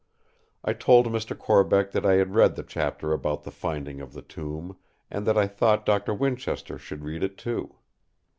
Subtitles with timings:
[0.65, 1.37] I told Mr.
[1.37, 4.77] Corbeck that I had read the chapter about the finding of the tomb,
[5.11, 7.75] and that I thought Doctor Winchester should read it, too.